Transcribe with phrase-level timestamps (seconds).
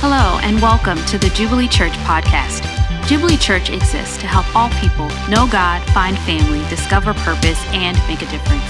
[0.00, 2.62] Hello, and welcome to the Jubilee Church podcast.
[3.08, 8.22] Jubilee Church exists to help all people know God, find family, discover purpose, and make
[8.22, 8.62] a difference.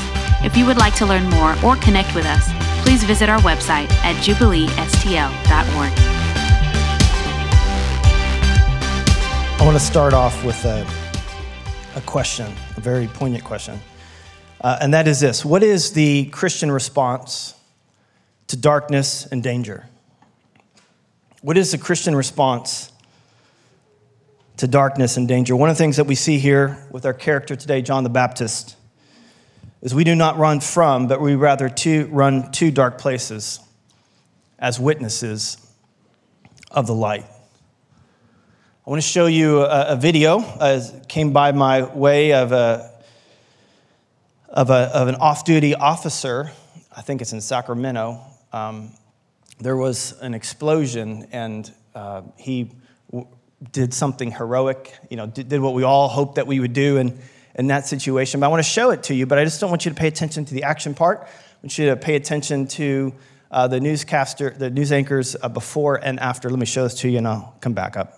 [0.43, 2.49] If you would like to learn more or connect with us,
[2.83, 5.93] please visit our website at jubileestl.org.
[9.61, 10.89] I want to start off with a,
[11.95, 13.79] a question, a very poignant question.
[14.63, 17.55] Uh, and that is this What is the Christian response
[18.47, 19.91] to darkness and danger?
[21.41, 22.91] What is the Christian response
[24.57, 25.55] to darkness and danger?
[25.55, 28.75] One of the things that we see here with our character today, John the Baptist,
[29.81, 33.61] is we do not run from, but we rather to run to dark places
[34.59, 35.65] as witnesses
[36.73, 37.25] of the light.
[38.85, 40.41] I want to show you a, a video.
[40.41, 42.91] Uh, came by my way of, a,
[44.49, 46.51] of, a, of an off duty officer.
[46.97, 48.21] I think it's in Sacramento.
[48.53, 48.91] Um,
[49.59, 52.73] there was an explosion, and uh, he
[53.11, 53.29] w-
[53.73, 56.97] did something heroic, you know, did, did, what we all hoped that we would do
[56.97, 57.19] in,
[57.57, 58.41] in that situation.
[58.41, 59.97] But I want to show it to you, but I just don't want you to
[59.97, 61.23] pay attention to the action part.
[61.23, 61.31] I
[61.63, 63.13] want you to pay attention to
[63.51, 66.51] uh, the newscaster, the news anchors uh, before and after.
[66.51, 68.18] Let me show this to you, and I'll come back up.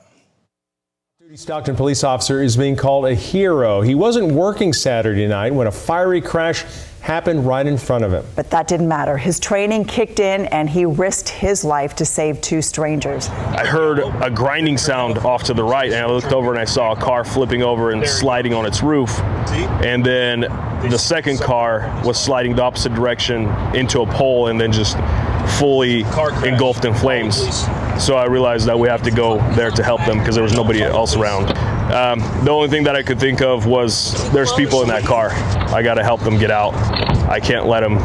[1.37, 3.83] Stockton police officer is being called a hero.
[3.83, 6.65] He wasn't working Saturday night when a fiery crash
[7.03, 8.25] happened right in front of him.
[8.35, 9.17] But that didn't matter.
[9.17, 13.29] His training kicked in and he risked his life to save two strangers.
[13.29, 16.65] I heard a grinding sound off to the right and I looked over and I
[16.65, 19.17] saw a car flipping over and sliding on its roof.
[19.85, 24.73] And then the second car was sliding the opposite direction into a pole and then
[24.73, 24.97] just
[25.61, 26.01] fully
[26.45, 27.69] engulfed in flames.
[28.01, 30.55] So I realized that we have to go there to help them because there was
[30.55, 31.51] nobody else around.
[31.93, 35.31] Um, the only thing that I could think of was there's people in that car.
[35.33, 36.75] I got to help them get out.
[37.29, 37.97] I can't let them,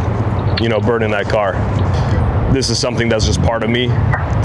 [0.62, 1.54] you know, burn in that car.
[2.54, 3.88] This is something that's just part of me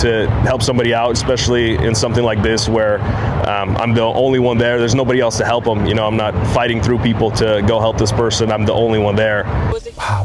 [0.00, 3.00] to help somebody out, especially in something like this where
[3.48, 4.78] um, I'm the only one there.
[4.78, 5.84] There's nobody else to help them.
[5.86, 8.50] You know, I'm not fighting through people to go help this person.
[8.50, 9.44] I'm the only one there.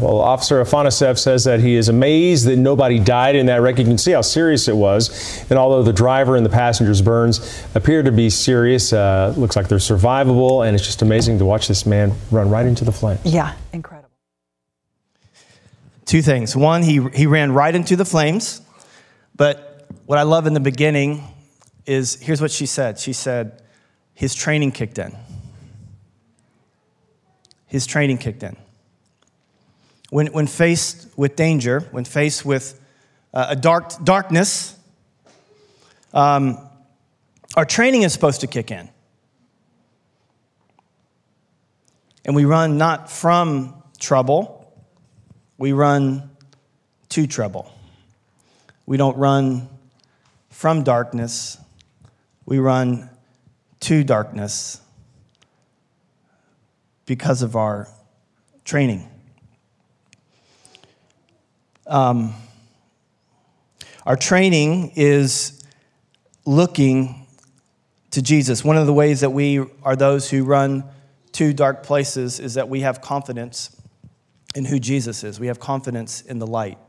[0.02, 3.78] Well, Officer Afanasev says that he is amazed that nobody died in that wreck.
[3.78, 5.46] You can see how serious it was.
[5.50, 9.68] And although the driver and the passenger's burns appear to be serious, uh, looks like
[9.68, 10.66] they're survivable.
[10.66, 13.22] And it's just amazing to watch this man run right into the flames.
[13.26, 14.10] Yeah, incredible.
[16.06, 16.56] Two things.
[16.56, 18.62] One, he, he ran right into the flames.
[19.36, 19.65] But
[20.06, 21.24] what I love in the beginning
[21.86, 23.00] is here's what she said.
[23.00, 23.62] She said,
[24.14, 25.16] his training kicked in.
[27.68, 28.56] His training kicked in.
[30.10, 32.80] When, when faced with danger, when faced with
[33.34, 34.78] uh, a dark, darkness,
[36.14, 36.58] um,
[37.58, 38.90] our training is supposed to kick in.
[42.24, 44.74] And we run not from trouble,
[45.58, 46.30] we run
[47.10, 47.72] to trouble.
[48.86, 49.70] We don't run
[50.66, 51.60] from darkness,
[52.48, 53.08] we run
[53.80, 54.82] to darkness
[57.06, 57.88] because of our
[58.64, 59.08] training.
[61.86, 62.34] Um,
[64.08, 65.64] our training is
[66.48, 67.28] looking
[68.10, 68.64] to Jesus.
[68.64, 70.84] One of the ways that we are those who run
[71.34, 73.70] to dark places is that we have confidence
[74.56, 75.40] in who Jesus is.
[75.40, 76.80] We have confidence in the light,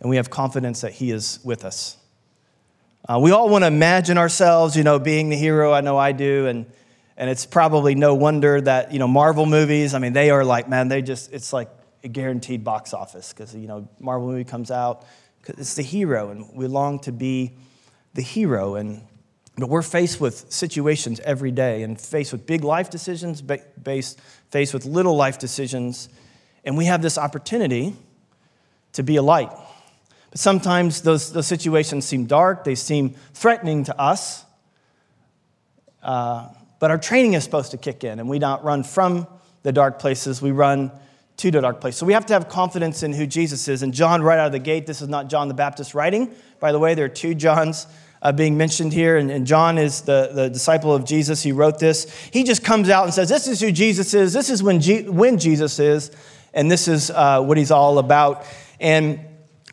[0.00, 1.98] and we have confidence that He is with us.
[3.08, 5.72] Uh, we all want to imagine ourselves, you know, being the hero.
[5.72, 6.66] I know I do, and
[7.16, 9.94] and it's probably no wonder that you know Marvel movies.
[9.94, 11.70] I mean, they are like, man, they just it's like
[12.02, 15.04] a guaranteed box office because you know Marvel movie comes out,
[15.46, 17.52] it's the hero, and we long to be
[18.14, 18.74] the hero.
[18.74, 19.02] And
[19.56, 24.74] but we're faced with situations every day, and faced with big life decisions, based faced
[24.74, 26.08] with little life decisions,
[26.64, 27.94] and we have this opportunity
[28.94, 29.50] to be a light.
[30.36, 34.44] Sometimes those, those situations seem dark, they seem threatening to us.
[36.02, 36.48] Uh,
[36.78, 39.26] but our training is supposed to kick in, and we don't run from
[39.62, 40.92] the dark places, we run
[41.38, 41.96] to the dark place.
[41.96, 43.82] So we have to have confidence in who Jesus is.
[43.82, 46.34] And John, right out of the gate, this is not John the Baptist writing.
[46.60, 47.86] By the way, there are two Johns
[48.22, 49.16] uh, being mentioned here.
[49.16, 51.42] And, and John is the, the disciple of Jesus.
[51.42, 52.10] He wrote this.
[52.32, 54.32] He just comes out and says, This is who Jesus is.
[54.32, 56.10] This is when, G- when Jesus is.
[56.54, 58.46] And this is uh, what he's all about.
[58.80, 59.20] And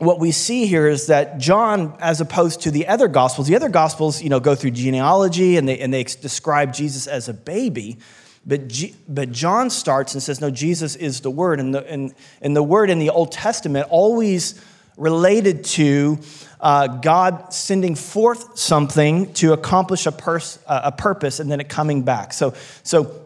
[0.04, 3.70] what we see here is that John, as opposed to the other gospels, the other
[3.70, 7.98] gospels, you know, go through genealogy and they, and they describe Jesus as a baby.
[8.46, 11.60] But, G, but John starts and says, no, Jesus is the Word.
[11.60, 14.62] And the, and, and the Word in the Old Testament always
[14.98, 16.20] related to
[16.60, 22.04] uh, God sending forth something to accomplish a, pers- a purpose and then it coming
[22.04, 22.34] back.
[22.34, 22.54] So,
[22.84, 23.22] so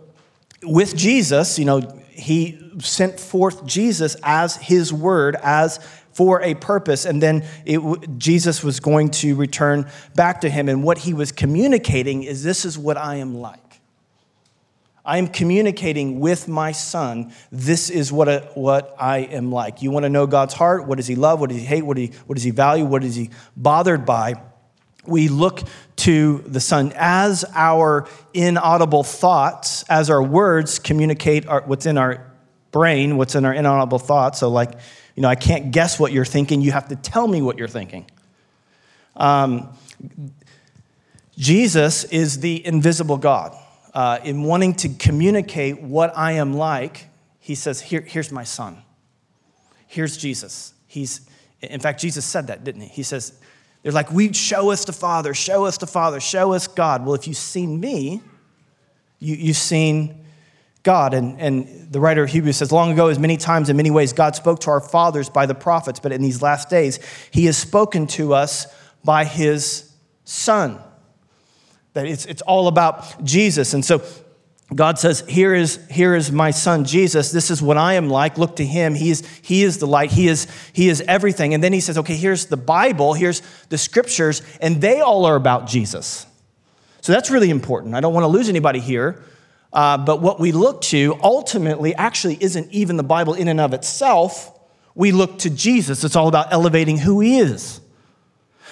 [0.64, 1.82] with Jesus, you know,
[2.12, 5.80] he sent forth Jesus as his word, as
[6.18, 7.80] for a purpose, and then it,
[8.18, 10.68] Jesus was going to return back to him.
[10.68, 13.80] And what he was communicating is this is what I am like.
[15.06, 17.32] I am communicating with my son.
[17.52, 19.84] This is what, a, what I am like.
[19.84, 20.88] You want to know God's heart?
[20.88, 21.40] What does he love?
[21.40, 21.84] What does he hate?
[21.84, 22.84] What, he, what does he value?
[22.84, 24.42] What is he bothered by?
[25.06, 25.62] We look
[25.98, 32.26] to the son as our inaudible thoughts, as our words communicate our, what's in our
[32.72, 34.40] brain, what's in our inaudible thoughts.
[34.40, 34.80] So, like,
[35.18, 36.62] you know, I can't guess what you're thinking.
[36.62, 38.06] You have to tell me what you're thinking.
[39.16, 39.76] Um,
[41.36, 43.58] Jesus is the invisible God
[43.96, 47.08] uh, in wanting to communicate what I am like,
[47.40, 48.84] he says, Here, Here's my son.
[49.88, 50.76] Here's Jesus.
[50.86, 51.28] He's,
[51.62, 52.88] in fact, Jesus said that, didn't he?
[52.90, 53.40] He says,
[53.82, 57.04] They're like, We show us the Father, show us the Father, show us God.
[57.04, 58.22] Well, if you've seen me,
[59.18, 60.27] you, you've seen
[60.88, 61.14] God.
[61.14, 64.14] And, and the writer of Hebrews says, Long ago, as many times in many ways,
[64.14, 66.98] God spoke to our fathers by the prophets, but in these last days,
[67.30, 68.66] he has spoken to us
[69.04, 69.92] by his
[70.24, 70.80] Son
[71.92, 73.74] that it's, it's all about Jesus.
[73.74, 74.02] And so
[74.74, 77.32] God says, here is, here is my son Jesus.
[77.32, 78.38] This is what I am like.
[78.38, 78.94] Look to him.
[78.94, 80.12] He is, he is the light.
[80.12, 81.54] He is, he is everything.
[81.54, 85.36] And then he says, okay, here's the Bible, here's the scriptures, and they all are
[85.36, 86.28] about Jesus.
[87.02, 87.96] So that's really important.
[87.96, 89.24] I don't want to lose anybody here.
[89.78, 93.76] Uh, but what we look to ultimately actually isn't even the Bible in and of
[93.76, 94.60] itself.
[94.96, 96.04] We look to Jesus.
[96.04, 97.80] It's all about elevating who he is.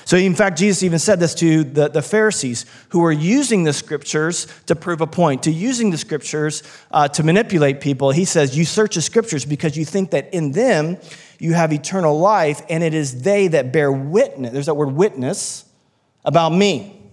[0.06, 3.74] So, in fact, Jesus even said this to the, the Pharisees who were using the
[3.74, 8.10] scriptures to prove a point, to using the scriptures uh, to manipulate people.
[8.10, 10.98] He says, You search the scriptures because you think that in them
[11.38, 14.52] you have eternal life, and it is they that bear witness.
[14.52, 15.66] There's that word witness
[16.24, 17.05] about me.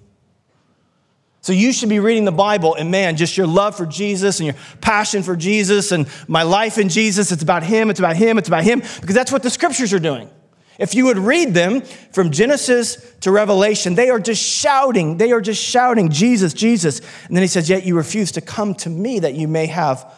[1.42, 4.46] So you should be reading the Bible, and man, just your love for Jesus and
[4.46, 8.38] your passion for Jesus and my life in Jesus, it's about Him, it's about Him,
[8.38, 10.30] it's about Him, because that's what the scriptures are doing.
[10.78, 11.80] If you would read them
[12.12, 17.00] from Genesis to Revelation, they are just shouting, they are just shouting, Jesus, Jesus.
[17.26, 20.12] And then he says, Yet you refuse to come to me that you may have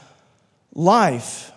[0.74, 1.52] life.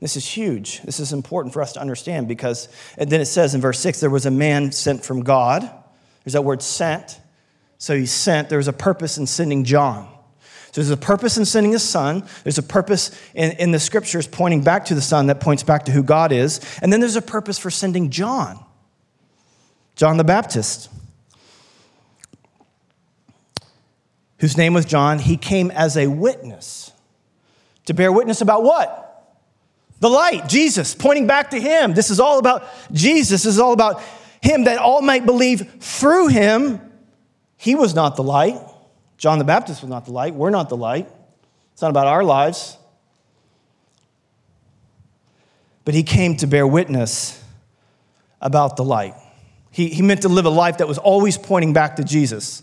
[0.00, 0.80] This is huge.
[0.82, 2.68] This is important for us to understand because,
[2.98, 5.62] and then it says in verse 6 there was a man sent from God.
[6.24, 7.20] There's that word sent.
[7.78, 8.48] So he sent.
[8.48, 10.08] There was a purpose in sending John.
[10.74, 12.24] So there's a purpose in sending his son.
[12.42, 15.84] There's a purpose in, in the scriptures pointing back to the son that points back
[15.84, 16.60] to who God is.
[16.82, 18.58] And then there's a purpose for sending John,
[19.94, 20.90] John the Baptist,
[24.38, 25.20] whose name was John.
[25.20, 26.90] He came as a witness
[27.86, 29.00] to bear witness about what?
[30.00, 31.94] The light, Jesus, pointing back to him.
[31.94, 33.44] This is all about Jesus.
[33.44, 34.02] This is all about
[34.42, 36.80] him that all might believe through him.
[37.64, 38.60] He was not the light.
[39.16, 40.34] John the Baptist was not the light.
[40.34, 41.08] We're not the light.
[41.72, 42.76] It's not about our lives.
[45.86, 47.42] But he came to bear witness
[48.38, 49.14] about the light.
[49.70, 52.62] He, he meant to live a life that was always pointing back to Jesus.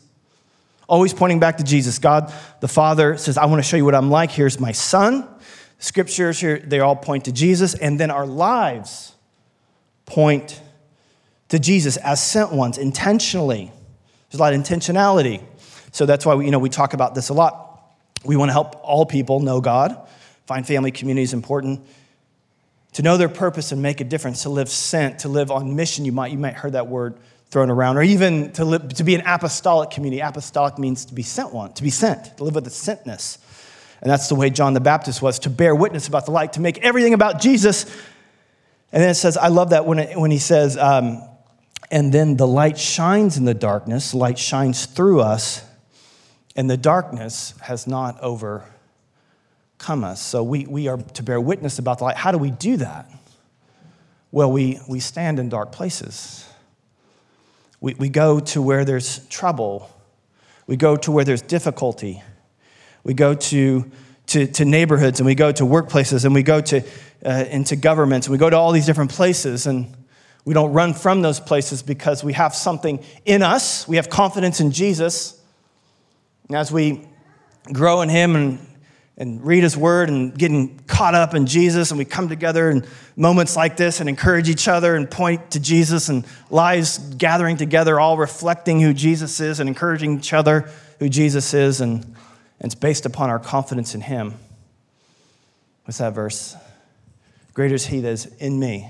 [0.88, 1.97] Always pointing back to Jesus.
[1.97, 4.30] God the Father says, I want to show you what I'm like.
[4.30, 5.27] Here's my son.
[5.80, 7.74] Scriptures here, they all point to Jesus.
[7.74, 9.15] And then our lives
[10.06, 10.62] point
[11.50, 13.71] to Jesus as sent ones intentionally.
[14.31, 15.44] There's a lot of intentionality.
[15.92, 17.83] So that's why we, you know, we talk about this a lot.
[18.24, 20.07] We want to help all people know God.
[20.45, 21.86] Find family community is important.
[22.94, 26.06] To know their purpose and make a difference, to live sent, to live on mission,
[26.06, 27.18] you might, you might heard that word
[27.50, 30.21] thrown around, or even to, live, to be an apostolic community.
[30.21, 33.38] Apostolic means to be sent one, to be sent, to live with the sentness.
[34.02, 36.61] And that's the way John the Baptist was, to bear witness about the light, to
[36.61, 37.83] make everything about Jesus.
[38.94, 41.21] And then it says, I love that when, it, when he says, um,
[41.90, 45.66] and then the light shines in the darkness, light shines through us,
[46.56, 50.21] and the darkness has not overcome us.
[50.21, 52.18] So we, we are to bear witness about the light.
[52.18, 53.09] How do we do that?
[54.31, 56.47] Well, we, we stand in dark places.
[57.81, 59.90] We, we go to where there's trouble.
[60.68, 62.21] We go to where there's difficulty.
[63.04, 63.92] We go to,
[64.28, 66.83] to, to neighborhoods and we go to workplaces and we go to,
[67.26, 69.94] uh, into governments and we go to all these different places and
[70.45, 73.88] we don't run from those places because we have something in us.
[73.88, 75.42] We have confidence in Jesus
[76.52, 77.07] and as we
[77.71, 78.60] grow in Him and,
[79.16, 82.86] and read His Word and getting caught up in Jesus, and we come together in
[83.16, 88.02] moments like this and encourage each other and point to Jesus, and lives gathering together,
[88.02, 90.69] all reflecting who Jesus is and encouraging each other
[91.00, 92.16] who Jesus is, and, and
[92.60, 94.33] it's based upon our confidence in Him.
[95.86, 96.57] What's that verse?
[97.54, 98.90] Greater is He that is in me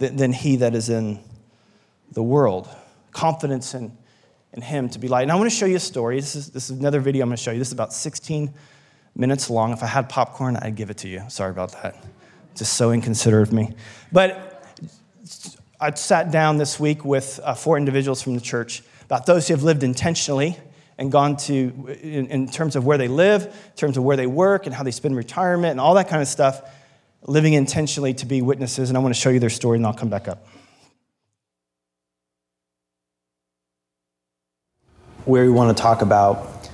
[0.00, 1.20] than, than He that is in
[2.12, 2.68] the world.
[3.12, 3.96] Confidence in
[4.52, 5.22] and him to be light.
[5.22, 6.18] And I want to show you a story.
[6.18, 7.58] This is, this is another video I'm going to show you.
[7.58, 8.52] This is about 16
[9.14, 9.72] minutes long.
[9.72, 11.22] If I had popcorn, I'd give it to you.
[11.28, 11.96] Sorry about that.
[12.56, 13.74] Just so inconsiderate of me.
[14.10, 14.76] But
[15.80, 19.54] I sat down this week with uh, four individuals from the church about those who
[19.54, 20.56] have lived intentionally
[20.98, 24.26] and gone to, in, in, terms of where they live, in terms of where they
[24.26, 26.60] work, and how they spend retirement, and all that kind of stuff,
[27.26, 28.90] living intentionally to be witnesses.
[28.90, 30.46] And I want to show you their story, and I'll come back up.
[35.24, 36.68] Where we want to talk about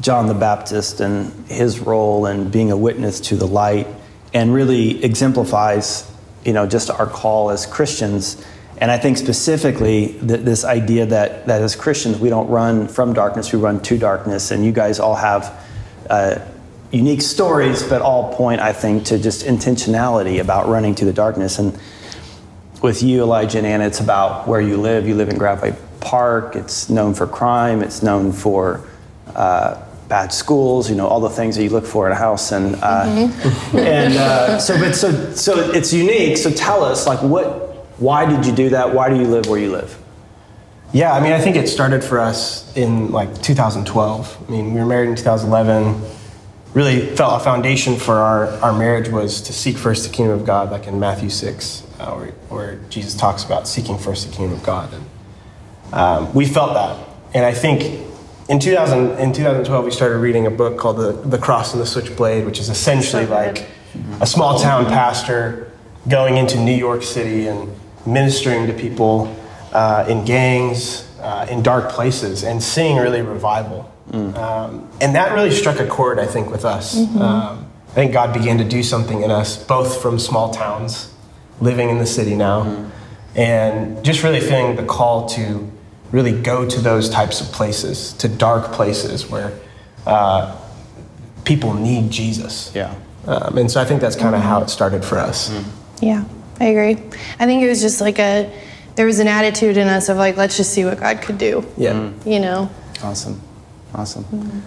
[0.00, 3.86] John the Baptist and his role and being a witness to the light,
[4.32, 6.10] and really exemplifies,
[6.44, 8.44] you know, just our call as Christians
[8.78, 13.12] and I think specifically that this idea that, that as Christians we don't run from
[13.12, 14.50] darkness, we run to darkness.
[14.50, 15.64] And you guys all have
[16.10, 16.40] uh,
[16.90, 21.58] unique stories, but all point, I think, to just intentionality about running to the darkness.
[21.58, 21.78] And
[22.82, 25.06] with you, Elijah and Anna, it's about where you live.
[25.06, 26.56] You live in Gravois Park.
[26.56, 27.82] It's known for crime.
[27.82, 28.86] It's known for
[29.34, 30.90] uh, bad schools.
[30.90, 32.52] You know all the things that you look for in a house.
[32.52, 33.76] And uh, mm-hmm.
[33.78, 36.36] and uh, so, but so so it's unique.
[36.36, 37.64] So tell us, like, what
[37.98, 38.94] why did you do that?
[38.94, 39.98] Why do you live where you live?
[40.92, 44.44] Yeah, I mean, I think it started for us in like 2012.
[44.46, 46.00] I mean, we were married in 2011.
[46.74, 50.44] Really felt a foundation for our, our marriage was to seek first the kingdom of
[50.44, 54.58] God, like in Matthew 6, uh, where, where, Jesus talks about seeking first the kingdom
[54.58, 54.92] of God.
[54.92, 55.04] And
[55.94, 57.08] um, we felt that.
[57.32, 58.04] And I think
[58.48, 61.86] in, 2000, in 2012, we started reading a book called The, the Cross and the
[61.86, 63.68] Switchblade, which is essentially like
[64.20, 65.70] a small town pastor
[66.08, 67.72] going into New York City and
[68.04, 69.34] ministering to people
[69.72, 73.90] uh, in gangs, uh, in dark places, and seeing really revival.
[74.10, 74.36] Mm.
[74.36, 76.94] Um, and that really struck a chord, I think, with us.
[76.94, 77.22] Mm-hmm.
[77.22, 81.12] Um, I think God began to do something in us, both from small towns,
[81.60, 82.90] living in the city now, mm.
[83.34, 85.70] and just really feeling the call to
[86.12, 89.52] really go to those types of places, to dark places where
[90.06, 90.54] uh,
[91.44, 92.70] people need Jesus.
[92.74, 92.94] Yeah.
[93.26, 94.50] Um, and so I think that's kind of mm-hmm.
[94.50, 95.50] how it started for us.
[95.50, 95.64] Mm.
[96.02, 96.24] Yeah.
[96.60, 97.02] I agree.
[97.40, 98.48] I think it was just like a,
[98.96, 101.66] there was an attitude in us of like, let's just see what God could do.
[101.76, 101.92] Yeah.
[101.92, 102.26] Mm.
[102.32, 102.70] You know?
[103.02, 103.40] Awesome.
[103.94, 104.24] Awesome.
[104.24, 104.60] Mm.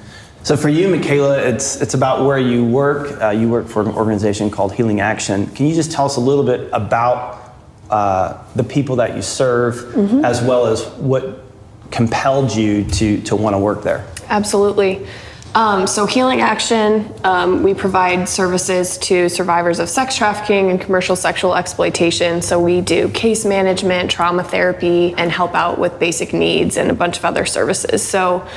[0.43, 3.21] So for you, Michaela, it's, it's about where you work.
[3.21, 5.47] Uh, you work for an organization called Healing Action.
[5.47, 7.53] Can you just tell us a little bit about
[7.89, 10.23] uh, the people that you serve, mm-hmm.
[10.23, 11.43] as well as what
[11.91, 14.05] compelled you to, to want to work there?
[14.29, 15.05] Absolutely.
[15.55, 21.15] Um, so, Healing Action, um, we provide services to survivors of sex trafficking and commercial
[21.15, 22.41] sexual exploitation.
[22.41, 26.93] So, we do case management, trauma therapy, and help out with basic needs and a
[26.93, 28.07] bunch of other services.
[28.07, 28.47] So,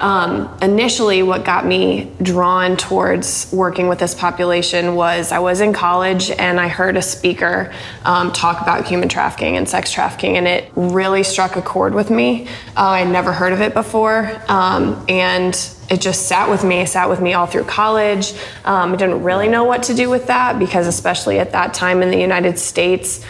[0.00, 5.74] um, initially, what got me drawn towards working with this population was I was in
[5.74, 7.72] college and I heard a speaker
[8.04, 12.10] um, talk about human trafficking and sex trafficking, and it really struck a chord with
[12.10, 12.48] me.
[12.76, 15.54] Uh, I'd never heard of it before, um, and
[15.90, 18.32] it just sat with me, sat with me all through college.
[18.64, 22.00] Um, I didn't really know what to do with that because, especially at that time
[22.02, 23.24] in the United States,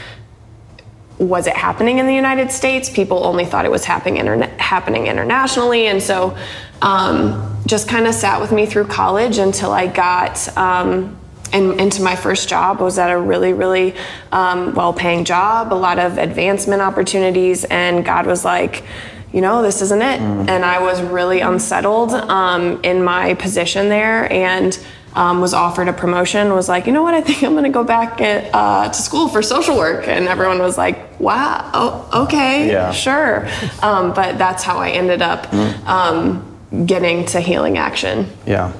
[1.18, 2.88] was it happening in the United States?
[2.88, 5.86] People only thought it was happening, interna- happening internationally.
[5.86, 6.36] And so
[6.82, 11.18] um, just kind of sat with me through college until I got um,
[11.52, 12.80] in, into my first job.
[12.80, 13.94] I was at a really, really
[14.32, 17.64] um, well paying job, a lot of advancement opportunities.
[17.64, 18.84] And God was like,
[19.32, 20.20] you know, this isn't it.
[20.20, 20.48] Mm.
[20.48, 24.30] And I was really unsettled um, in my position there.
[24.32, 24.78] And
[25.14, 27.70] um, was offered a promotion was like you know what i think i'm going to
[27.70, 32.24] go back at, uh, to school for social work and everyone was like wow oh,
[32.24, 32.92] okay yeah.
[32.92, 33.48] sure
[33.82, 35.86] um, but that's how i ended up mm.
[35.86, 38.72] um, getting to healing action yeah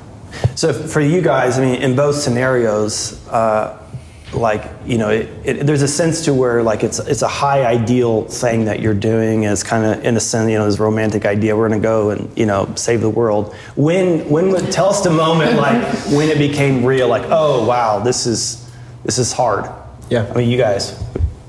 [0.55, 3.77] so for you guys i mean in both scenarios uh,
[4.33, 7.65] like you know it, it, there's a sense to where like it's it's a high
[7.65, 11.27] ideal thing that you're doing as kind of in a sense you know this romantic
[11.27, 13.55] idea we're going to go and you know save the world.
[13.77, 15.83] When when would tell us the moment like
[16.13, 18.71] when it became real like oh wow this is
[19.05, 19.69] this is hard.
[20.09, 20.31] Yeah.
[20.33, 21.03] I mean you guys.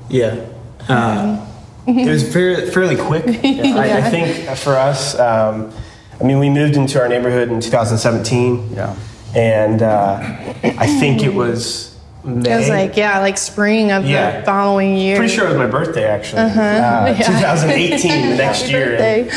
[0.09, 0.45] Yeah.
[0.89, 1.47] Uh,
[1.87, 3.25] it was fairly, fairly quick.
[3.43, 3.75] Yeah.
[3.75, 5.71] I, I, think for us um,
[6.19, 8.95] i mean we moved into our neighborhood in 2017 yeah.
[9.35, 10.19] And uh,
[10.63, 11.90] i think it was
[12.23, 12.53] May.
[12.53, 14.39] It was like yeah, like spring of yeah.
[14.39, 15.17] the following year.
[15.17, 16.43] Pretty sure it was my birthday actually.
[16.43, 16.61] Uh-huh.
[16.61, 17.25] Uh, yeah.
[17.25, 19.27] 2018, the next year.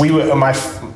[0.00, 0.52] We my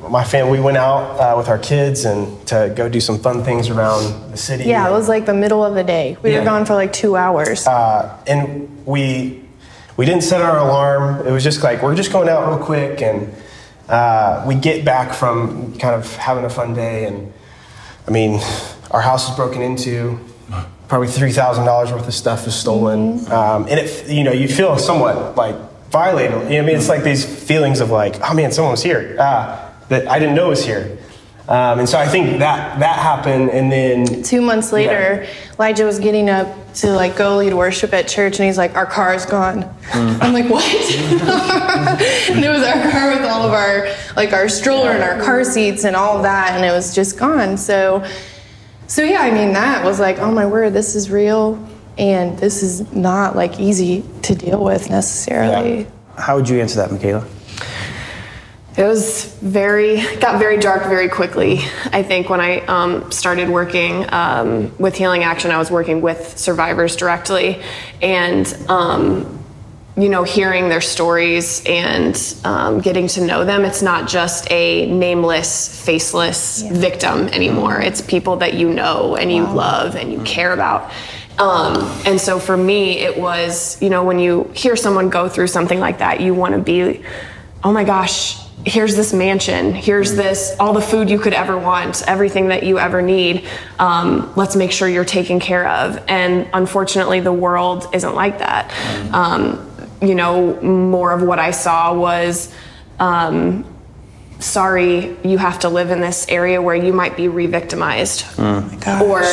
[0.09, 3.43] my family we went out uh, with our kids and to go do some fun
[3.43, 4.65] things around the city.
[4.65, 6.17] Yeah, it was like the middle of the day.
[6.21, 6.39] We yeah.
[6.39, 7.65] were gone for like two hours.
[7.65, 9.43] Uh, and we
[9.95, 11.25] we didn't set our alarm.
[11.25, 13.33] It was just like we're just going out real quick and.
[13.87, 17.33] Uh, we get back from kind of having a fun day and
[18.09, 18.39] I mean,
[18.91, 20.19] our house was broken into
[20.87, 23.31] probably three thousand dollars worth of stuff is stolen, mm-hmm.
[23.31, 25.55] um, and it you know you feel somewhat like
[25.91, 26.43] violated.
[26.51, 29.15] You know, I mean, it's like these feelings of like, oh man, someone was here
[29.19, 30.97] ah, that I didn't know was here.
[31.49, 35.97] Um, and so I think that that happened, and then Two months later, Elijah was
[35.97, 39.25] getting up to like go lead worship at church, and he's like, "Our car is
[39.25, 40.63] gone." I'm like, "What?"
[42.29, 45.43] and it was our car with all of our like our stroller and our car
[45.43, 47.57] seats and all of that, and it was just gone.
[47.57, 48.05] So,
[48.89, 51.57] so yeah, I mean, that was like, "Oh my word, this is real."
[51.97, 55.81] And this is not like easy to deal with necessarily.
[55.81, 55.89] Yeah.
[56.17, 57.27] How would you answer that, Michaela?
[58.77, 61.59] It was very, got very dark very quickly.
[61.91, 66.37] I think when I um, started working um, with Healing Action, I was working with
[66.37, 67.61] survivors directly.
[68.01, 69.38] And, um,
[69.97, 74.85] you know, hearing their stories and um, getting to know them, it's not just a
[74.85, 77.81] nameless, faceless victim anymore.
[77.81, 80.91] It's people that you know and you love and you care about.
[81.37, 85.47] Um, and so for me, it was, you know, when you hear someone go through
[85.47, 87.03] something like that, you want to be,
[87.63, 92.03] oh my gosh, here's this mansion, here's this, all the food you could ever want,
[92.07, 93.47] everything that you ever need.
[93.79, 96.03] Um, let's make sure you're taken care of.
[96.09, 98.69] And unfortunately, the world isn't like that.
[99.13, 99.68] Um,
[100.01, 102.53] you know, more of what I saw was,
[102.99, 103.65] um,
[104.39, 108.25] sorry, you have to live in this area where you might be re-victimized.
[109.03, 109.23] Or,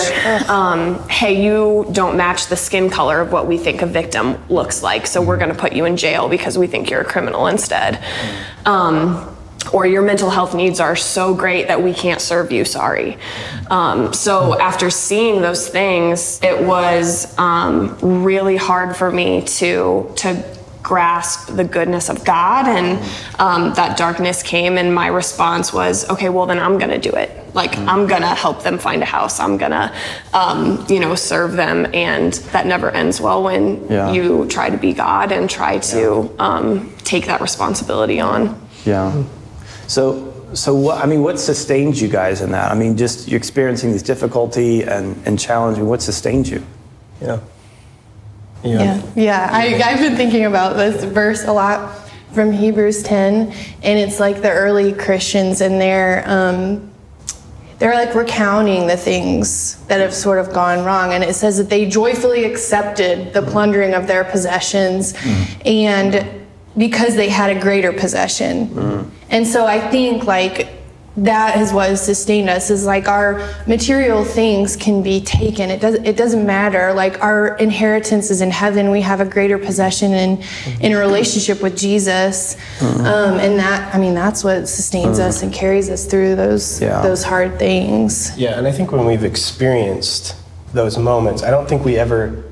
[0.50, 4.82] um, hey, you don't match the skin color of what we think a victim looks
[4.82, 7.46] like, so we're going to put you in jail because we think you're a criminal
[7.46, 8.02] instead.
[8.64, 9.32] Um,
[9.72, 13.16] or your mental health needs are so great that we can't serve you, sorry.
[13.70, 20.55] Um, so after seeing those things, it was um, really hard for me to, to
[20.86, 22.88] grasp the goodness of God, and
[23.40, 27.30] um, that darkness came, and my response was, okay, well then I'm gonna do it.
[27.54, 29.40] Like I'm gonna help them find a house.
[29.40, 29.92] I'm gonna,
[30.32, 34.12] um, you know, serve them, and that never ends well when Yeah.
[34.12, 38.40] you try to be God and try to um, take that responsibility on.
[38.84, 39.24] Yeah.
[39.88, 42.70] So, so what, I mean, what sustains you guys in that?
[42.70, 45.78] I mean, just you're experiencing this difficulty and, and challenge.
[45.78, 46.62] What sustains you?
[47.20, 47.40] yeah,
[48.64, 49.48] Yeah, yeah.
[49.52, 51.96] I, I've been thinking about this verse a lot
[52.32, 56.90] from Hebrews 10, and it's like the early Christians and they're um,
[57.78, 61.68] they're like recounting the things that have sort of gone wrong, and it says that
[61.68, 65.14] they joyfully accepted the plundering of their possessions,
[65.64, 66.26] and
[66.76, 70.68] because they had a greater possession, and so I think like
[71.18, 75.80] that is what has sustained us is like our material things can be taken it
[75.80, 80.12] does it doesn't matter like our inheritance is in heaven we have a greater possession
[80.12, 80.42] in
[80.80, 85.52] in a relationship with jesus um, and that i mean that's what sustains us and
[85.54, 87.00] carries us through those Yeah.
[87.02, 88.58] those hard things yeah.
[88.58, 90.34] And I think when we've experienced
[90.72, 92.44] those moments, I don't think we ever.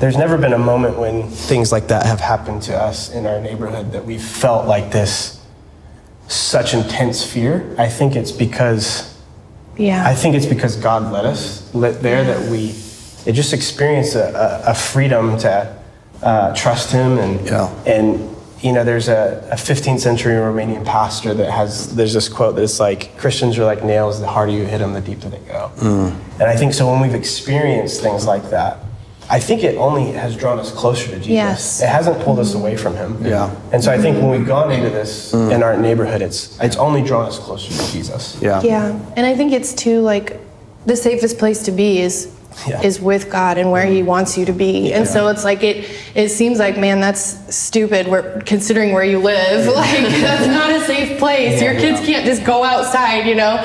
[0.00, 3.40] There's never been a moment when things like that have happened to us in our
[3.40, 5.40] neighborhood that we felt like this
[6.32, 7.74] such intense fear.
[7.78, 9.12] I think it's because
[9.76, 12.74] yeah I think it's because God led us let there that we
[13.24, 14.26] it just experienced a,
[14.68, 15.76] a, a freedom to
[16.22, 17.72] uh, trust Him and Yeah.
[17.86, 18.28] and
[18.60, 22.78] you know there's a, a 15th century Romanian pastor that has there's this quote that's
[22.78, 26.42] like Christians are like nails the harder you hit them the deeper they go and
[26.42, 28.78] I think so when we've experienced things like that
[29.32, 31.82] I think it only has drawn us closer to Jesus Yes.
[31.82, 33.50] it hasn't pulled us away from Him Yeah.
[33.72, 35.50] and so I think when we've gone into this mm.
[35.54, 38.60] in our neighborhood it's it's only drawn us closer to Jesus Yeah.
[38.62, 40.38] yeah and i think it's too like
[40.86, 42.28] the safest place to be is
[42.66, 42.82] Yeah.
[42.82, 44.92] is with God and where He wants you to be.
[44.92, 45.88] And so it's like it.
[46.14, 48.06] It seems like, man, that's stupid.
[48.08, 51.60] Where considering where you live, like that's not a safe place.
[51.60, 53.56] Your kids can't just go outside, you know.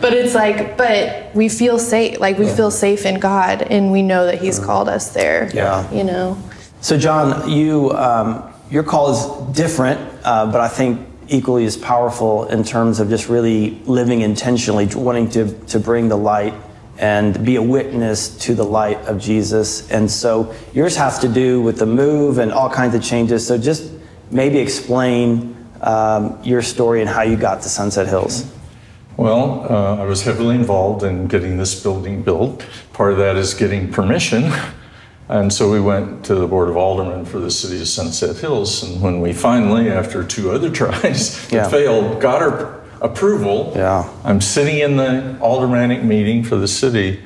[0.00, 2.20] But it's like, but we feel safe.
[2.20, 5.50] Like we feel safe in God, and we know that He's called us there.
[5.52, 5.90] Yeah.
[5.92, 6.38] You know.
[6.80, 12.46] So, John, you um, your call is different, uh, but I think equally as powerful
[12.46, 16.54] in terms of just really living intentionally, wanting to to bring the light
[16.98, 19.88] and be a witness to the light of Jesus.
[19.90, 23.46] And so, yours has to do with the move and all kinds of changes.
[23.46, 23.90] So, just
[24.30, 28.52] maybe explain um, your story and how you got to Sunset Hills.
[29.16, 32.64] Well, uh, I was heavily involved in getting this building built.
[32.92, 34.52] Part of that is getting permission.
[35.28, 38.82] And so we went to the Board of Aldermen for the city of Sunset Hills.
[38.82, 41.68] And when we finally, after two other tries, Yeah.
[41.68, 44.08] failed, got our approval, Yeah.
[44.24, 47.20] I'm sitting in the aldermanic meeting for the city,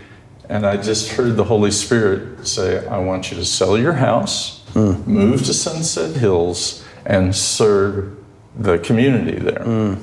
[0.49, 4.63] and I just heard the Holy Spirit say, I want you to sell your house,
[4.73, 4.95] hmm.
[5.07, 8.17] move to Sunset Hills, and serve
[8.57, 9.63] the community there.
[9.65, 9.95] Hmm.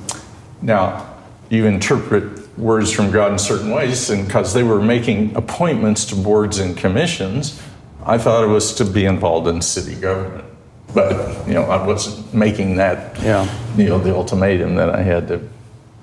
[0.61, 1.05] Now,
[1.49, 6.15] you interpret words from God in certain ways, and because they were making appointments to
[6.15, 7.61] boards and commissions,
[8.05, 10.45] I thought it was to be involved in city government.
[10.93, 13.47] But, you know, I wasn't making that, Yeah.
[13.77, 15.47] you know, the ultimatum that I had to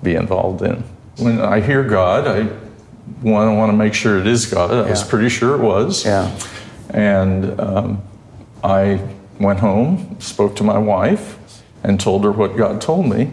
[0.02, 0.82] be involved in.
[1.18, 2.42] when I hear God, I
[3.22, 4.70] want to want to make sure it is God.
[4.72, 6.04] I was pretty sure it was.
[6.04, 6.36] Yeah.
[6.90, 8.02] And um,
[8.62, 9.00] I
[9.40, 13.32] went home, spoke to my wife, and told her what God told me.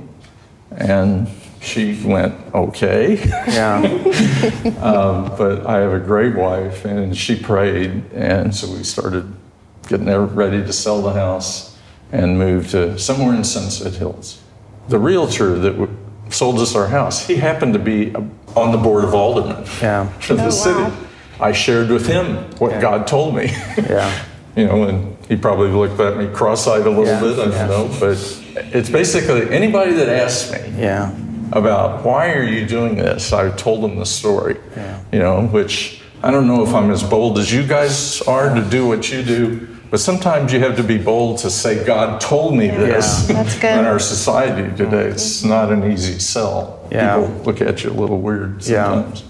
[0.72, 1.28] And
[1.62, 3.16] she went, okay.
[3.48, 3.82] Yeah.
[4.84, 9.34] Um, but I have a great wife, and she prayed, and so we started
[9.88, 11.78] getting ready to sell the house
[12.12, 14.42] and move to somewhere in Sunset Hills.
[14.90, 15.98] The realtor that w-
[16.34, 18.22] sold us our house, he happened to be uh,
[18.56, 20.08] on the board of aldermen Yeah.
[20.20, 20.94] for the city.
[21.40, 23.48] I shared with him what God told me.
[23.78, 24.26] Yeah.
[24.56, 27.70] you know, and he probably looked at me cross-eyed a little Yeah, bit, I don't
[27.70, 28.18] know, but
[28.74, 31.12] it's basically anybody that asks me, Yeah.
[31.52, 35.00] about why are you doing this i told them the story Yeah.
[35.12, 38.62] you know which i don't know if i'm as bold as you guys are to
[38.62, 42.56] do what you do but sometimes you have to be bold to say god told
[42.56, 43.36] me this Yeah.
[43.44, 43.78] That's good.
[43.78, 47.20] in our society today it's not an easy sell Yeah.
[47.22, 49.22] people look at you a little weird sometimes.
[49.22, 49.28] Yeah.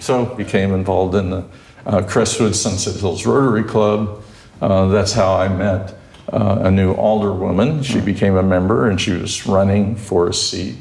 [0.00, 1.44] so became involved in the
[1.84, 4.22] uh, crestwood sunset hills rotary club
[4.62, 5.94] uh, that's how i met
[6.32, 10.76] uh, a new alderwoman she became a member and she was running for a seat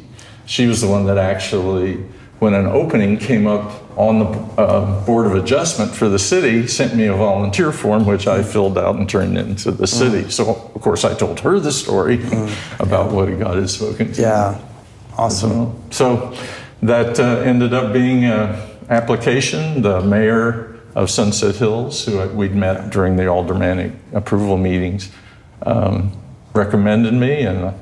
[0.45, 1.95] she was the one that actually,
[2.39, 4.25] when an opening came up on the
[4.61, 8.77] uh, Board of Adjustment for the city, sent me a volunteer form, which I filled
[8.77, 10.29] out and turned into the city.
[10.31, 12.23] So, of course, I told her the story
[12.79, 14.25] about what God had spoken to me.
[14.25, 14.57] Yeah.
[15.17, 15.77] Awesome.
[15.91, 16.33] So
[16.81, 18.55] that uh, ended up being an
[18.89, 19.81] application.
[19.81, 25.11] The mayor of Sunset Hills, who we'd met during the aldermanic approval meetings,
[25.63, 26.17] um,
[26.53, 27.73] recommended me, and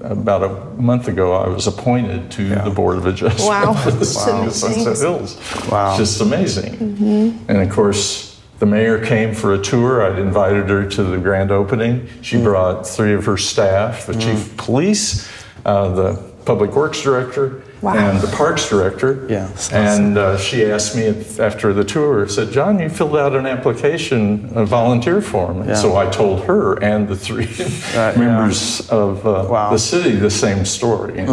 [0.00, 0.48] about a
[0.80, 3.72] month ago, I was appointed to the Board of Adjustment Wow.
[3.82, 4.98] for the city of That's Sunset.
[4.98, 5.68] Hills.
[5.70, 5.96] Wow.
[5.96, 6.74] Just amazing.
[6.74, 7.50] Mm-hmm.
[7.50, 10.04] And of course, the mayor came for a tour.
[10.04, 12.08] I'd invited her to the grand opening.
[12.22, 12.44] She mm.
[12.44, 14.22] brought three of her staff, the mm.
[14.22, 15.30] chief of police,
[15.64, 17.94] uh, the public works director, Wow.
[17.96, 19.26] and the parks director.
[19.28, 19.48] Yeah.
[19.72, 23.46] And uh, she asked me if- after the tour, said, John, you filled out an
[23.46, 25.68] application, a volunteer form.
[25.68, 25.74] Yeah.
[25.74, 27.48] So I told her and the three
[27.94, 28.14] yeah.
[28.16, 29.68] members of uh, Wow.
[29.68, 29.72] Mm.
[29.72, 31.24] the city the same story.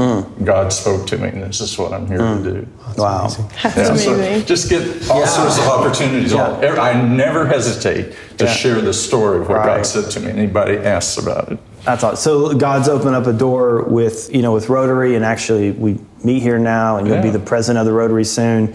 [0.44, 2.68] God spoke to me, and this is what I'm here to do.
[2.98, 3.28] Wow.
[3.64, 6.34] That's Yeah, so just get all sorts of opportunities.
[6.34, 8.52] All- I never hesitate to Yeah.
[8.52, 9.78] share the story of what Right.
[9.78, 10.32] God said to me.
[10.32, 11.60] Anybody asks about it.
[11.84, 12.16] That's awesome.
[12.18, 16.42] So God's opened up a door with you know with Rotary, and actually we meet
[16.42, 18.74] here now, and you'll be the president of the Rotary soon,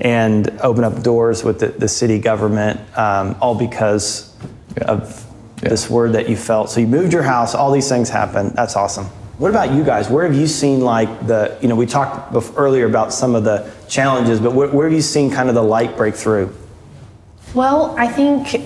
[0.00, 4.32] and open up doors with the, the city government, um, all because
[4.76, 4.84] Yeah.
[4.84, 5.24] of
[5.62, 5.70] Yeah.
[5.70, 6.70] this word that you felt.
[6.70, 7.54] So you moved your house.
[7.54, 8.52] All these things happen.
[8.54, 9.06] That's awesome.
[9.38, 10.08] What about you guys?
[10.10, 13.44] Where have you seen like the you know we talked bef- earlier about some of
[13.44, 16.50] the challenges, but where, where have you seen kind of the light break through?
[17.54, 18.60] Well, I think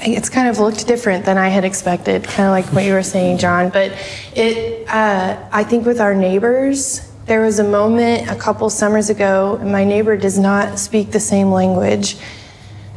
[0.00, 3.02] it's kind of looked different than I had expected, kind of like what you were
[3.02, 3.70] saying, John.
[3.70, 3.92] But
[4.34, 9.58] it, uh, I think with our neighbors, there was a moment a couple summers ago,
[9.60, 12.16] and my neighbor does not speak the same language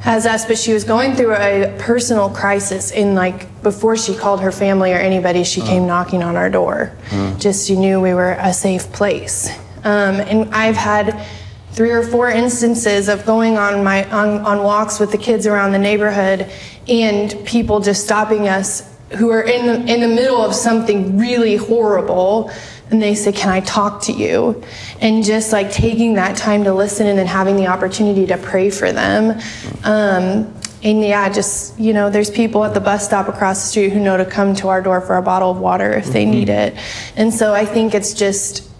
[0.03, 2.91] as us, but she was going through a personal crisis.
[2.91, 6.95] In like before she called her family or anybody, she came knocking on our door.
[7.37, 9.49] Just she knew we were a safe place.
[9.83, 11.25] Um, and I've had
[11.71, 15.71] three or four instances of going on my on, on walks with the kids around
[15.71, 16.51] the neighborhood
[16.88, 21.55] and people just stopping us who are in the, in the middle of something really
[21.55, 22.51] horrible.
[22.89, 24.63] And they say can i talk to you?
[24.99, 28.69] And just like taking that time to listen and then having the opportunity to pray
[28.69, 29.39] for them.
[29.84, 30.53] Um,
[30.84, 33.99] and yeah just you know there's people at the bus stop across the street who
[33.99, 36.75] know to come to our door for a bottle of water if they need it.
[37.15, 38.71] And so i think it's just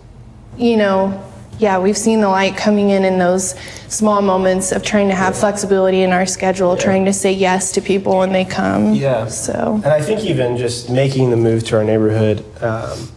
[0.58, 1.24] you know,
[1.62, 3.54] yeah, we've seen the light coming in in those
[3.88, 7.82] small moments of trying to have flexibility in our schedule, trying to say yes to
[7.82, 8.96] people when they come.
[8.96, 9.28] Yeah.
[9.28, 13.10] So, And I think even just making the move to our neighborhood um,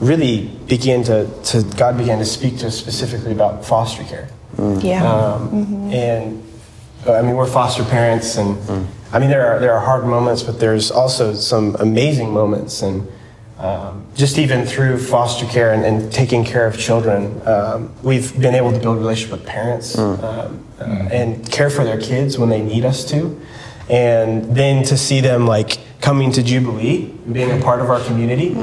[0.00, 4.28] really began to, to, God began to speak to us specifically about foster care.
[4.80, 5.06] yeah.
[5.06, 6.42] Um, And
[7.06, 8.58] uh, I mean, we're foster parents, and
[9.12, 12.82] I mean, there are, there are hard moments, but there's also some amazing moments.
[12.82, 13.06] And
[13.58, 18.54] um, just even through foster care and, and taking care of children, um, we've been
[18.54, 22.60] able to build relationship with parents um, uh, and care for their kids when they
[22.60, 23.40] need us to.
[23.88, 28.54] And then to see them like coming to Jubilee, being a part of our community,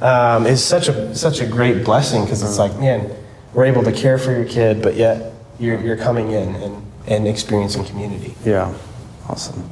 [0.00, 3.10] um, is such a such a great blessing because it's like, man,
[3.54, 7.28] we're able to care for your kid, but yet you're, you're coming in and, and
[7.28, 8.34] experiencing community.
[8.44, 8.74] Yeah,
[9.28, 9.62] awesome.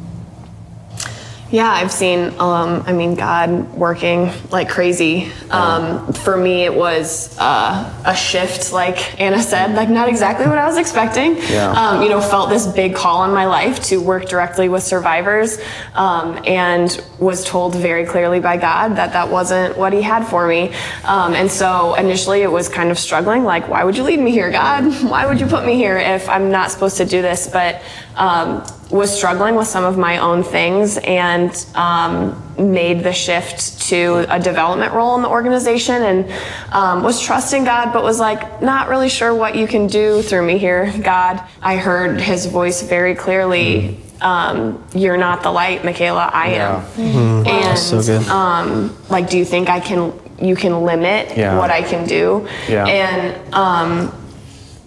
[1.50, 5.30] Yeah, I've seen, um, I mean, God working like crazy.
[5.50, 10.59] Um, for me, it was uh, a shift, like Anna said, like not exactly what
[10.59, 11.37] I was expecting.
[11.37, 11.70] Yeah.
[11.70, 15.59] Um, you know, felt this big call in my life to work directly with survivors
[15.94, 20.48] um, and was told very clearly by God that that wasn't what He had for
[20.48, 20.74] me.
[21.04, 24.33] Um, and so initially it was kind of struggling, like, why would you lead me
[24.33, 24.85] here, God?
[25.14, 27.46] Why would you put me here if I'm not supposed to do this?
[27.46, 27.83] But
[28.16, 34.24] um, was struggling with some of my own things and um, made the shift to
[34.28, 36.33] a development role in the organization and
[36.72, 40.46] um, was trusting God, but was like not really sure what you can do through
[40.46, 41.42] me here, God.
[41.61, 43.98] I heard his voice very clearly.
[44.20, 46.30] Um, you're not the light, Michaela.
[46.33, 46.83] I am.
[46.83, 47.48] Mm-hmm.
[47.48, 48.28] And so good.
[48.28, 50.12] Um, like, do you think I can?
[50.40, 51.59] You can limit Yeah.
[51.59, 52.48] what I can do.
[52.68, 52.87] Yeah.
[52.87, 54.12] And um,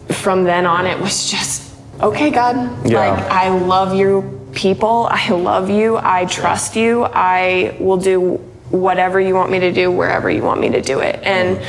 [0.10, 1.67] from then on, it was just
[2.02, 2.56] okay, God.
[2.88, 3.00] Yeah.
[3.00, 5.08] Like, I love you, people.
[5.10, 5.98] I love you.
[5.98, 7.06] I trust you.
[7.06, 8.36] I will do
[8.70, 11.20] whatever you want me to do, wherever you want me to do it.
[11.24, 11.60] And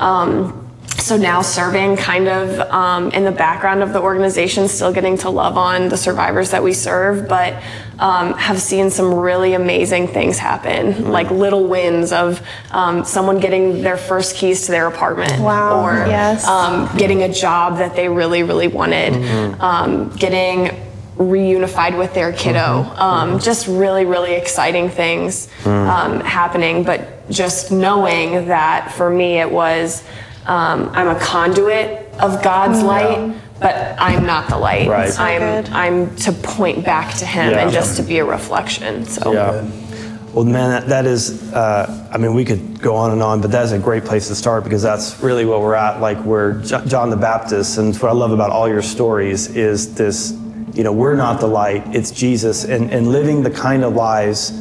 [0.00, 0.67] um,
[0.98, 5.30] so now serving kind of um, in the background of the organization, still getting to
[5.30, 7.62] love on the survivors that we serve, but
[7.98, 13.82] um, have seen some really amazing things happen, like little wins of um, someone getting
[13.82, 16.46] their first keys to their apartment, Wow, or yes.
[16.46, 19.14] um, getting a job that they really, really wanted,
[19.60, 20.70] um, getting
[21.16, 22.82] reunified with their kiddo.
[22.96, 26.84] Um, just really, really exciting things um, happening.
[26.84, 30.04] But just knowing that for me, it was
[30.48, 33.34] um, I'm a conduit of God's light.
[33.60, 34.86] But I'm not the light.
[34.86, 35.12] Right.
[35.12, 35.72] So I'm good.
[35.72, 37.58] I'm to point back to Him Yeah.
[37.58, 39.04] and just to be a reflection.
[39.04, 39.68] So Yeah.
[40.32, 43.50] Well, man, that, that is, uh, I mean, we could go on and on, but
[43.50, 46.00] that's a great place to start because that's really what we're at.
[46.00, 49.94] Like, we're Jo- John the Baptist, and what I love about all your stories is
[49.94, 50.38] this
[50.74, 54.52] you know, we're not the light, it's Jesus, and, and living the kind of lives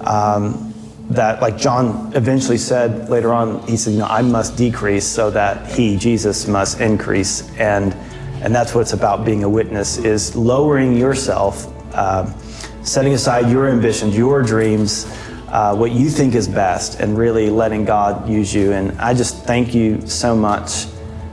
[0.00, 0.69] um,
[1.10, 5.30] that, like John eventually said later on, he said, you know, I must decrease so
[5.30, 7.50] that he, Jesus, must increase.
[7.58, 7.94] And,
[8.42, 11.66] and that's what it's about being a witness, is lowering yourself.
[11.96, 12.32] Um,
[12.82, 15.04] setting aside your ambitions, your dreams,
[15.48, 18.72] uh, what you think is best, and really letting God use you.
[18.72, 20.86] And I just thank you so much,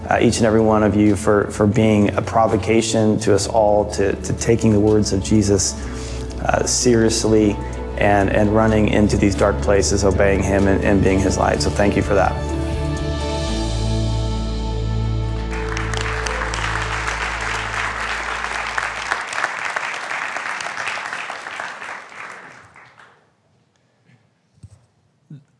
[0.09, 3.89] uh, each and every one of you, for, for being a provocation to us all,
[3.91, 5.73] to, to taking the words of Jesus
[6.41, 7.55] uh, seriously
[7.97, 11.61] and, and running into these dark places, obeying Him and, and being His light.
[11.61, 12.33] So thank you for that.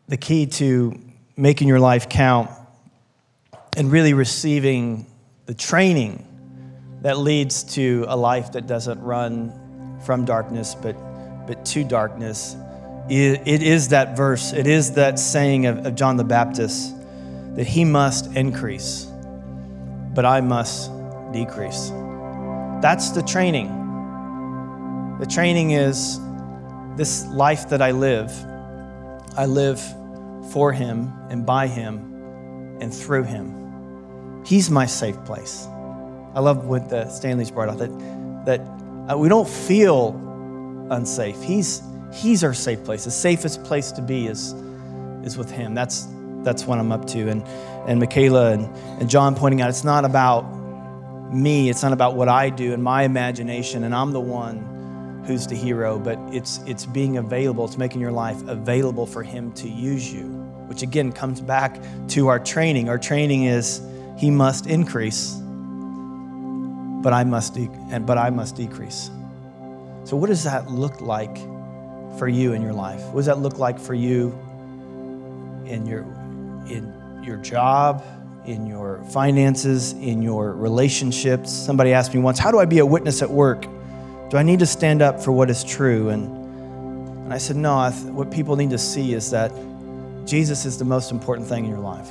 [0.07, 0.97] the key to
[1.35, 2.49] making your life count
[3.75, 5.05] and really receiving
[5.45, 6.23] the training
[7.01, 9.53] that leads to a life that doesn't run
[10.03, 10.95] from darkness but,
[11.47, 12.55] but to darkness.
[13.09, 16.93] It, is that verse, it is that saying of, John the Baptist
[17.55, 19.05] that he must increase,
[20.13, 20.91] but I must
[21.31, 21.89] decrease.
[22.81, 23.69] That's the training.
[25.19, 26.19] The training is
[26.97, 28.31] this life that I live.
[29.37, 29.81] I live
[30.51, 34.43] for him and by him and through him.
[34.45, 35.65] He's my safe place.
[36.35, 38.61] I love what the Stanley's brought out that that
[39.11, 40.11] uh, we don't feel
[40.89, 41.41] unsafe.
[41.41, 41.81] He's
[42.13, 43.05] he's our safe place.
[43.05, 44.53] The safest place to be is
[45.23, 45.73] is with him.
[45.73, 46.07] That's
[46.43, 47.29] that's what I'm up to.
[47.29, 47.43] And
[47.87, 48.65] and Michaela and,
[48.99, 50.43] and John pointing out it's not about
[51.33, 55.45] me, it's not about what I do and my imagination, and I'm the one who's
[55.45, 59.67] the hero, but it's it's being available, it's making your life available for him to
[59.67, 60.23] use you,
[60.67, 62.87] which again comes back to our training.
[62.89, 63.81] Our training is
[64.17, 65.33] he must increase,
[67.03, 69.11] but I must de- but I must decrease.
[70.07, 71.37] So what does that look like
[72.17, 73.01] for you in your life?
[73.07, 74.29] What does that look like for you
[75.65, 76.03] in your
[76.69, 78.05] in your job,
[78.45, 81.51] in your finances, in your relationships?
[81.51, 83.67] Somebody asked me once, "How do I be a witness at work?"
[84.29, 86.07] Do I need to stand up for what is true?
[86.07, 86.25] And,
[87.25, 89.51] and I said, No, I th- what people need to see is that
[90.25, 92.07] Jesus is the most important thing in your life.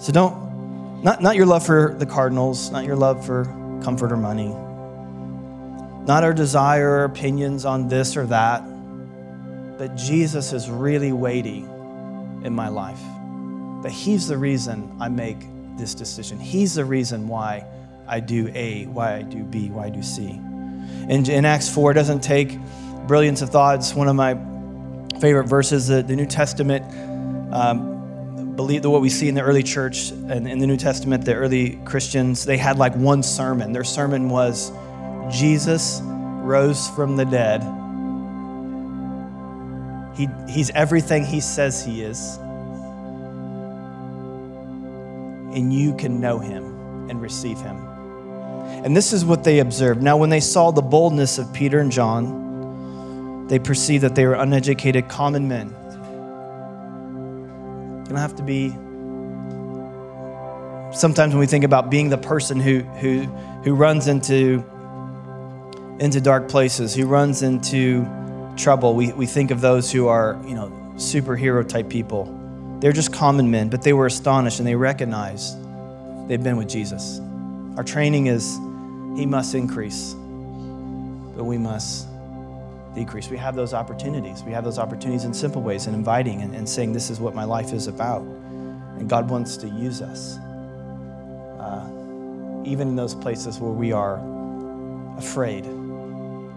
[0.00, 3.44] So don't, not, not your love for the Cardinals, not your love for
[3.82, 4.54] comfort or money,
[6.10, 8.64] not our desire or opinions on this or that,
[9.78, 12.98] but Jesus is really weighty in my life.
[13.84, 15.38] That He's the reason I make
[15.78, 16.40] this decision.
[16.40, 17.64] He's the reason why
[18.08, 20.30] I do A, why I do B, why I do C.
[20.30, 22.58] In, in Acts 4, it doesn't take
[23.06, 23.94] brilliance of thoughts.
[23.94, 24.34] One of my
[25.20, 26.84] favorite verses, the, the New Testament,
[27.54, 31.24] um, believe that what we see in the early church and in the New Testament,
[31.24, 33.72] the early Christians, they had like one sermon.
[33.72, 34.72] Their sermon was
[35.30, 37.62] Jesus rose from the dead,
[40.16, 42.36] He, he's everything He says He is.
[45.54, 47.76] And you can know Him and receive Him.
[48.84, 50.02] And this is what they observed.
[50.02, 54.34] Now, when they saw the boldness of Peter and John, they perceived that they were
[54.34, 55.68] uneducated common men.
[57.98, 58.70] You don't have to be.
[60.96, 63.22] Sometimes when we think about being the person who, who,
[63.64, 64.64] who runs into,
[66.00, 68.08] into dark places, who runs into
[68.56, 72.24] trouble, we, we think of those who are, you know, superhero type people.
[72.80, 75.58] They're just common men, but they were astonished and they recognized
[76.26, 77.20] they've been with Jesus.
[77.76, 78.56] Our training is
[79.18, 82.06] He must increase, but we must
[82.94, 83.28] decrease.
[83.28, 84.42] We have those opportunities.
[84.42, 87.34] We have those opportunities in simple ways and inviting and, and saying, This is what
[87.34, 88.22] my life is about.
[88.22, 90.38] And God wants to use us,
[91.58, 91.86] uh,
[92.64, 94.18] even in those places where we are
[95.18, 95.66] afraid.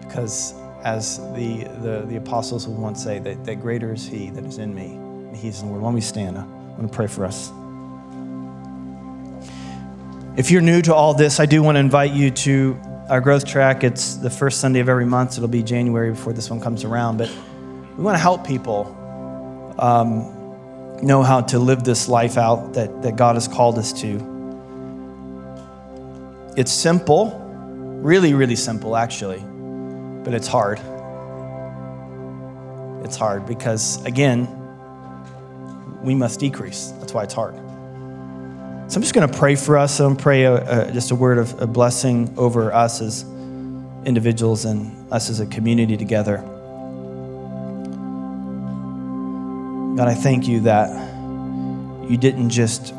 [0.06, 4.44] Because as the, the, the apostles would once say, that, that greater is He that
[4.44, 5.74] is in me, and He's in the.
[5.74, 6.38] Why don't we stand?
[6.38, 7.50] I want to pray for us.
[10.36, 12.76] If you're new to all this, I do want to invite you to
[13.08, 13.84] our growth track.
[13.84, 15.34] It's the first Sunday of every month.
[15.34, 17.18] So it'll be January before this one comes around.
[17.18, 17.30] But
[17.96, 18.96] we want to help people
[19.78, 20.34] um,
[21.06, 24.32] know how to live this life out that, that God has called us to.
[26.56, 27.38] It's simple,
[28.02, 29.44] really, really simple, actually,
[30.24, 30.80] but it's hard.
[33.04, 34.48] It's hard because, again,
[36.02, 36.92] we must decrease.
[36.98, 37.54] That's why it's hard.
[38.90, 40.00] So I'm just going to pray for us.
[40.00, 43.22] I'm pray a, a, just a word of a blessing over us as
[44.04, 46.38] individuals and us as a community together.
[49.96, 50.90] God, I thank you that
[52.10, 52.94] you didn't just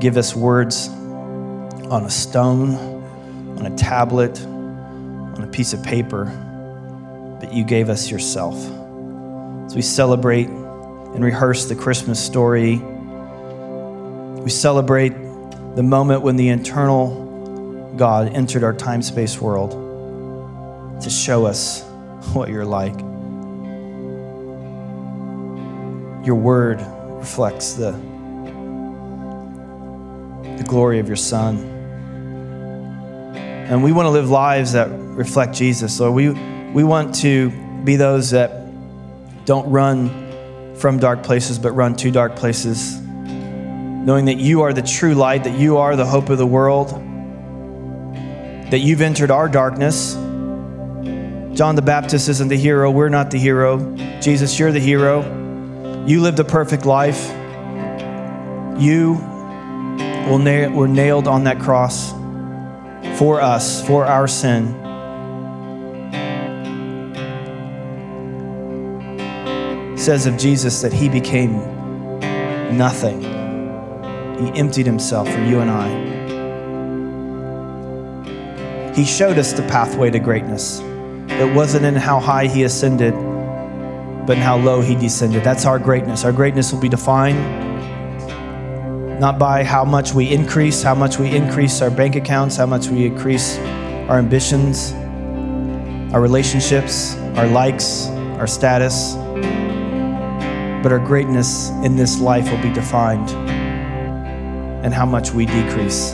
[0.00, 2.74] give us words on a stone,
[3.58, 4.38] on a tablet,
[5.36, 6.24] on a piece of paper,
[7.40, 8.54] but you gave us yourself.
[9.66, 15.10] As we celebrate and rehearse the Christmas story, we celebrate
[15.74, 19.72] the moment when the eternal God entered our time space world
[21.02, 21.82] to show us
[22.32, 22.98] what you're like.
[26.24, 26.80] Your word
[27.18, 27.92] reflects the,
[30.56, 31.73] the glory of your Son.
[33.66, 35.96] And we want to live lives that reflect Jesus.
[35.96, 37.50] So we, we want to
[37.84, 38.66] be those that
[39.44, 43.00] don't run from dark places, but run to dark places
[44.04, 46.90] knowing that you are the true light, that you are the hope of the world,
[48.70, 50.12] that you've entered our darkness.
[51.56, 52.90] John the Baptist isn't the hero.
[52.90, 53.96] We're not the hero.
[54.20, 55.22] Jesus, you're the hero.
[56.04, 57.28] You lived a perfect life.
[58.78, 59.14] You
[60.28, 62.12] were nailed on that cross
[63.16, 64.80] for us, for our sin.
[69.96, 71.56] Says of Jesus that he became
[72.76, 73.22] nothing.
[74.38, 76.14] He emptied himself for you and I.
[78.94, 80.80] He showed us the pathway to greatness.
[81.28, 83.14] It wasn't in how high he ascended,
[84.26, 85.42] but in how low he descended.
[85.42, 86.24] That's our greatness.
[86.24, 87.63] Our greatness will be defined
[89.24, 92.88] not by how much we increase, how much we increase our bank accounts, how much
[92.88, 93.56] we increase
[94.10, 94.92] our ambitions,
[96.12, 98.08] our relationships, our likes,
[98.38, 99.14] our status,
[100.82, 103.30] but our greatness in this life will be defined
[104.84, 106.10] and how much we decrease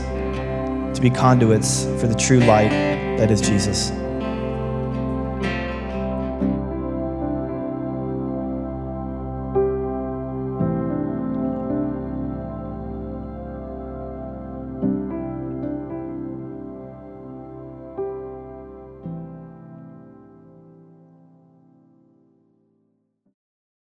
[0.95, 2.71] to be conduits for the true light
[3.19, 3.91] that is Jesus.